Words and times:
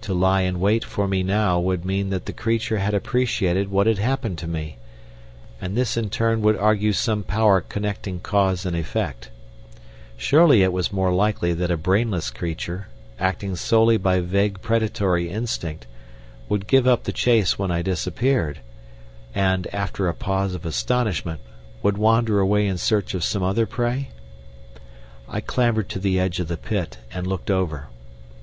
To 0.00 0.14
lie 0.14 0.40
in 0.44 0.60
wait 0.60 0.82
for 0.82 1.06
me 1.06 1.22
now 1.22 1.60
would 1.60 1.84
mean 1.84 2.08
that 2.08 2.24
the 2.24 2.32
creature 2.32 2.78
had 2.78 2.94
appreciated 2.94 3.70
what 3.70 3.86
had 3.86 3.98
happened 3.98 4.38
to 4.38 4.46
me, 4.48 4.78
and 5.60 5.76
this 5.76 5.94
in 5.94 6.08
turn 6.08 6.40
would 6.40 6.56
argue 6.56 6.94
some 6.94 7.22
power 7.22 7.60
connecting 7.60 8.18
cause 8.18 8.64
and 8.64 8.74
effect. 8.74 9.30
Surely 10.16 10.62
it 10.62 10.72
was 10.72 10.90
more 10.90 11.12
likely 11.12 11.52
that 11.52 11.70
a 11.70 11.76
brainless 11.76 12.30
creature, 12.30 12.88
acting 13.20 13.54
solely 13.54 13.98
by 13.98 14.20
vague 14.20 14.62
predatory 14.62 15.28
instinct, 15.28 15.86
would 16.48 16.66
give 16.66 16.86
up 16.88 17.04
the 17.04 17.12
chase 17.12 17.58
when 17.58 17.70
I 17.70 17.82
disappeared, 17.82 18.60
and, 19.34 19.66
after 19.66 20.08
a 20.08 20.14
pause 20.14 20.54
of 20.54 20.64
astonishment, 20.64 21.42
would 21.82 21.98
wander 21.98 22.40
away 22.40 22.66
in 22.66 22.78
search 22.78 23.12
of 23.12 23.22
some 23.22 23.42
other 23.42 23.66
prey? 23.66 24.08
I 25.28 25.42
clambered 25.42 25.90
to 25.90 25.98
the 25.98 26.18
edge 26.18 26.40
of 26.40 26.48
the 26.48 26.56
pit 26.56 26.96
and 27.12 27.26
looked 27.26 27.50
over. 27.50 27.88